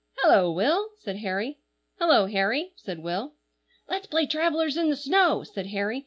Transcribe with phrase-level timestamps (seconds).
[0.23, 1.59] "Hullo, Will!" said Harry.
[1.99, 3.35] "Hullo, Harry!" said Will.
[3.87, 5.99] "Let's play travellers in the snow!" said Harry.